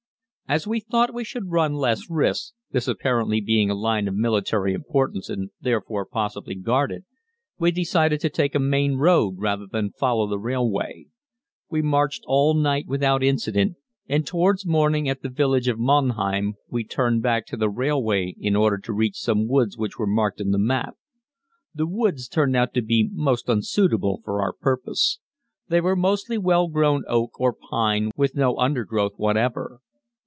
_As 0.53 0.67
we 0.67 0.81
thought 0.81 1.13
we 1.13 1.23
should 1.23 1.49
run 1.49 1.75
less 1.75 2.09
risks, 2.09 2.51
this 2.71 2.85
apparently 2.85 3.39
being 3.39 3.69
a 3.69 3.73
line 3.73 4.05
of 4.09 4.15
military 4.15 4.73
importance 4.73 5.29
and 5.29 5.49
therefore 5.61 6.05
possibly 6.05 6.55
guarded, 6.55 7.05
we 7.57 7.71
decided 7.71 8.19
to 8.19 8.29
take 8.29 8.53
a 8.53 8.59
main 8.59 8.95
road 8.97 9.35
rather 9.37 9.65
than 9.65 9.93
follow 9.93 10.27
the 10.27 10.37
railway. 10.37 11.05
We 11.69 11.81
marched 11.81 12.23
all 12.27 12.53
night 12.53 12.85
without 12.85 13.23
incident 13.23 13.77
and 14.09 14.27
towards 14.27 14.65
morning 14.65 15.07
at 15.07 15.21
the 15.21 15.29
village 15.29 15.69
of 15.69 15.79
Monheim 15.79 16.55
we 16.67 16.83
turned 16.83 17.23
back 17.23 17.45
to 17.45 17.55
the 17.55 17.69
railway 17.69 18.35
in 18.37 18.57
order 18.57 18.77
to 18.79 18.91
reach 18.91 19.15
some 19.21 19.47
woods 19.47 19.77
which 19.77 19.97
were 19.97 20.05
marked 20.05 20.41
on 20.41 20.49
the 20.49 20.59
map. 20.59 20.97
The 21.73 21.87
woods 21.87 22.27
turned 22.27 22.57
out 22.57 22.73
to 22.73 22.81
be 22.81 23.09
most 23.09 23.47
unsuitable 23.47 24.19
for 24.25 24.41
our 24.41 24.51
purpose. 24.51 25.19
They 25.69 25.79
were 25.79 25.95
mostly 25.95 26.37
well 26.37 26.67
grown 26.67 27.05
oak 27.07 27.39
or 27.39 27.53
pine 27.53 28.11
with 28.17 28.35
no 28.35 28.57
undergrowth 28.57 29.13
whatever. 29.15 29.79